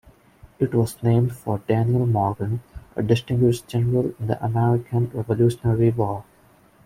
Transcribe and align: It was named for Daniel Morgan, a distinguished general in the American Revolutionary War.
It 0.57 0.73
was 0.73 1.03
named 1.03 1.35
for 1.35 1.59
Daniel 1.67 2.07
Morgan, 2.07 2.63
a 2.95 3.03
distinguished 3.03 3.67
general 3.67 4.15
in 4.19 4.25
the 4.25 4.43
American 4.43 5.11
Revolutionary 5.13 5.91
War. 5.91 6.23